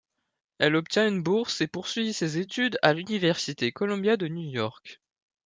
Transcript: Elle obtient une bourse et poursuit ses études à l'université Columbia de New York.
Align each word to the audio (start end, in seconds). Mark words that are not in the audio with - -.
Elle 0.57 0.75
obtient 0.75 1.07
une 1.07 1.21
bourse 1.21 1.61
et 1.61 1.67
poursuit 1.67 2.11
ses 2.11 2.39
études 2.39 2.79
à 2.81 2.93
l'université 2.95 3.71
Columbia 3.71 4.17
de 4.17 4.27
New 4.27 4.49
York. 4.49 4.99